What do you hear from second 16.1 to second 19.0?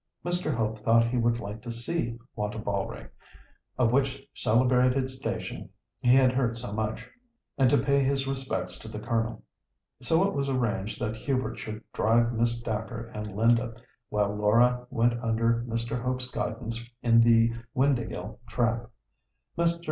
guidance in the Windāhgil trap.